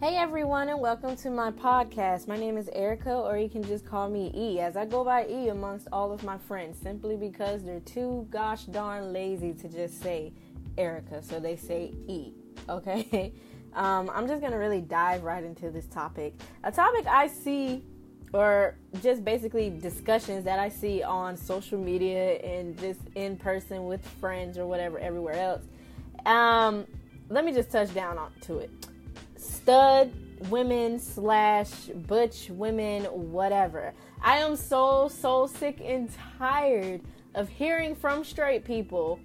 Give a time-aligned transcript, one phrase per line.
[0.00, 2.28] Hey everyone, and welcome to my podcast.
[2.28, 5.26] My name is Erica, or you can just call me E, as I go by
[5.26, 10.00] E amongst all of my friends, simply because they're too gosh darn lazy to just
[10.00, 10.32] say
[10.76, 12.32] Erica, so they say E.
[12.68, 13.32] Okay,
[13.74, 16.32] um, I'm just gonna really dive right into this topic.
[16.62, 17.82] A topic I see,
[18.32, 24.06] or just basically discussions that I see on social media and just in person with
[24.20, 25.64] friends or whatever, everywhere else.
[26.24, 26.86] Um,
[27.30, 28.70] let me just touch down on to it
[29.68, 30.10] stud
[30.48, 31.70] women slash
[32.06, 33.92] butch women, whatever.
[34.22, 36.08] I am so, so sick and
[36.38, 37.02] tired
[37.34, 39.20] of hearing from straight people.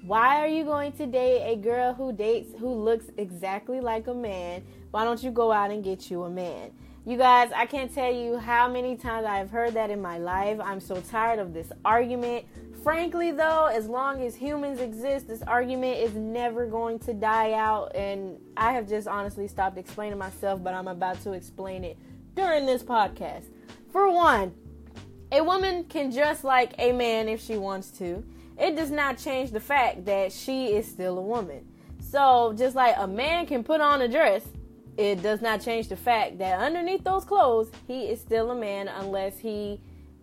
[0.00, 4.14] Why are you going to date a girl who dates who looks exactly like a
[4.14, 4.64] man?
[4.92, 6.70] Why don't you go out and get you a man?
[7.04, 10.58] You guys, I can't tell you how many times I've heard that in my life.
[10.58, 12.46] I'm so tired of this argument.
[12.86, 17.90] Frankly, though, as long as humans exist, this argument is never going to die out.
[17.96, 21.98] And I have just honestly stopped explaining myself, but I'm about to explain it
[22.36, 23.46] during this podcast.
[23.90, 24.54] For one,
[25.32, 28.24] a woman can dress like a man if she wants to.
[28.56, 31.66] It does not change the fact that she is still a woman.
[31.98, 34.46] So, just like a man can put on a dress
[34.96, 38.88] it does not change the fact that underneath those clothes, he is still a man
[38.88, 39.80] unless he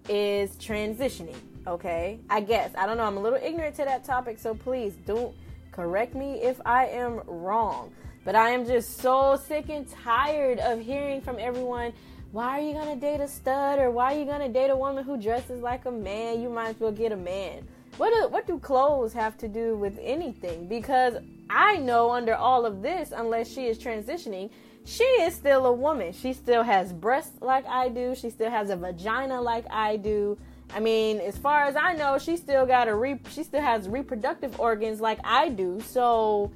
[0.09, 1.37] is transitioning.
[1.65, 3.05] Okay, I guess I don't know.
[3.05, 5.33] I'm a little ignorant to that topic, so please don't
[5.71, 7.91] correct me if I am wrong.
[8.25, 11.93] But I am just so sick and tired of hearing from everyone.
[12.31, 15.03] Why are you gonna date a stud or why are you gonna date a woman
[15.03, 16.41] who dresses like a man?
[16.41, 17.67] You might as well get a man.
[17.97, 20.67] What do, what do clothes have to do with anything?
[20.67, 21.15] Because
[21.49, 24.49] I know under all of this, unless she is transitioning,
[24.85, 26.11] she is still a woman.
[26.11, 28.15] She still has breasts like I do.
[28.15, 30.37] She still has a vagina like I do.
[30.73, 33.87] I mean, as far as I know, she still got a re- she still has
[33.87, 35.79] reproductive organs like I do.
[35.81, 36.51] So,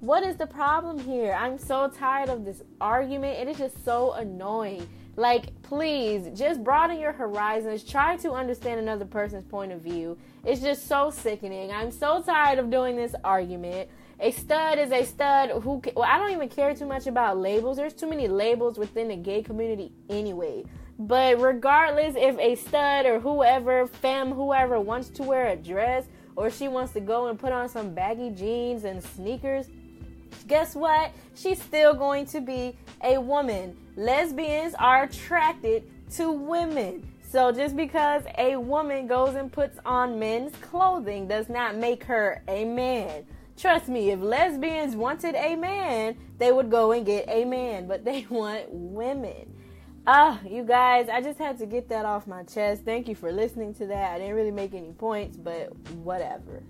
[0.00, 1.32] what is the problem here?
[1.32, 3.38] I'm so tired of this argument.
[3.38, 4.86] It is just so annoying.
[5.16, 7.82] Like, please, just broaden your horizons.
[7.82, 10.18] Try to understand another person's point of view.
[10.44, 11.72] It's just so sickening.
[11.72, 13.88] I'm so tired of doing this argument.
[14.20, 17.78] A stud is a stud who, well, I don't even care too much about labels.
[17.78, 20.64] There's too many labels within the gay community anyway.
[20.98, 26.06] But regardless if a stud or whoever, femme, whoever wants to wear a dress
[26.36, 29.68] or she wants to go and put on some baggy jeans and sneakers,
[30.46, 31.12] guess what?
[31.34, 33.76] She's still going to be a woman.
[33.96, 37.06] Lesbians are attracted to women.
[37.28, 42.42] So just because a woman goes and puts on men's clothing does not make her
[42.48, 43.26] a man.
[43.56, 48.04] Trust me, if lesbians wanted a man, they would go and get a man, but
[48.04, 49.52] they want women.
[50.06, 52.84] Ah, you guys, I just had to get that off my chest.
[52.84, 54.12] Thank you for listening to that.
[54.12, 56.62] I didn't really make any points, but whatever.